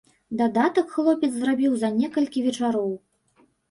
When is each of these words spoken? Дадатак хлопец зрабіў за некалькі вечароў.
Дадатак 0.39 0.95
хлопец 0.95 1.31
зрабіў 1.37 1.71
за 1.85 1.95
некалькі 2.01 2.47
вечароў. 2.51 2.91